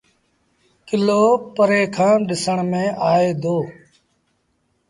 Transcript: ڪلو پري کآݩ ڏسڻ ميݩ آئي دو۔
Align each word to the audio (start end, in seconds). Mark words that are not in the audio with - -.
ڪلو 0.87 1.23
پري 1.55 1.81
کآݩ 1.95 2.23
ڏسڻ 2.27 2.57
ميݩ 2.71 2.95
آئي 3.09 3.29
دو۔ 3.41 3.57